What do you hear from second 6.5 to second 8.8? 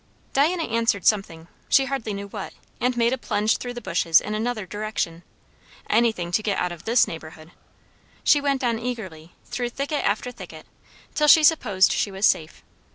out of this neighbourhood. She went on